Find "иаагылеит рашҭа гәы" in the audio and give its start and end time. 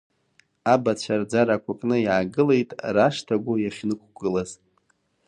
2.05-3.55